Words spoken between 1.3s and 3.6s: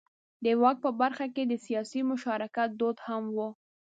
کې د سیاسي مشارکت دود هم و.